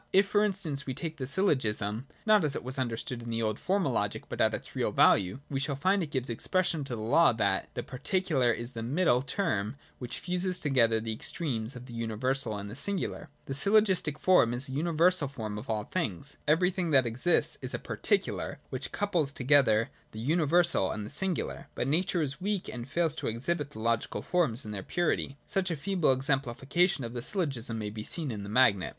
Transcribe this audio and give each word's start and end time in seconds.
If 0.11 0.25
for 0.27 0.43
instance 0.43 0.87
we 0.87 0.95
take 0.95 1.17
the 1.17 1.27
syllogism 1.27 2.07
(not 2.25 2.43
as 2.43 2.55
it 2.55 2.63
was 2.63 2.79
understood 2.79 3.21
in 3.21 3.29
the 3.29 3.43
old 3.43 3.59
formal 3.59 3.91
logic, 3.91 4.23
but 4.29 4.41
at 4.41 4.51
its 4.51 4.75
real 4.75 4.91
value), 4.91 5.41
we 5.47 5.59
shall 5.59 5.75
find 5.75 6.01
it 6.01 6.09
gives 6.09 6.27
expression 6.27 6.83
to 6.85 6.95
the 6.95 7.01
law 7.03 7.33
that 7.33 7.69
the 7.75 7.83
particular 7.83 8.51
is 8.51 8.73
the 8.73 8.81
middle 8.81 9.21
term 9.21 9.75
which 9.99 10.17
fuses 10.17 10.57
together 10.57 10.99
the 10.99 11.13
extremes 11.13 11.75
of 11.75 11.85
the 11.85 11.93
universal 11.93 12.57
and 12.57 12.67
the 12.71 12.75
singular. 12.75 13.29
The 13.45 13.53
syllogistic 13.53 14.17
form 14.17 14.55
is 14.55 14.67
a 14.67 14.71
universal 14.71 15.27
form 15.27 15.59
of 15.59 15.69
all 15.69 15.83
things. 15.83 16.37
Everything 16.47 16.89
that 16.89 17.05
exists 17.05 17.59
is 17.61 17.75
a 17.75 17.77
particular, 17.77 18.57
which 18.71 18.91
Wouples 18.91 19.31
together 19.31 19.91
the 20.13 20.19
universal 20.19 20.89
and 20.89 21.05
the 21.05 21.11
singular. 21.11 21.67
But 21.75 21.87
Nature 21.87 22.23
Is 22.23 22.41
weak 22.41 22.67
and 22.67 22.89
fails 22.89 23.13
to 23.17 23.27
exhibit 23.27 23.69
the 23.69 23.79
logical 23.79 24.23
forms 24.23 24.65
in 24.65 24.71
their 24.71 24.81
purity. 24.81 25.37
Such 25.45 25.69
a 25.69 25.75
feeble 25.77 26.11
exemplification 26.11 27.03
of 27.03 27.13
the 27.13 27.21
syllogism 27.21 27.77
may 27.77 27.91
be 27.91 28.01
seen 28.01 28.31
in 28.31 28.41
the 28.41 28.49
magnet. 28.49 28.89